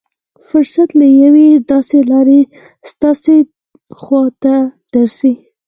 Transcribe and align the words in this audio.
فرصت 0.47 0.89
له 0.99 1.07
يوې 1.23 1.47
داسې 1.71 1.97
لارې 2.11 2.41
ستاسې 2.91 3.35
خوا 3.99 4.23
ته 4.43 4.55
درځي. 4.93 5.33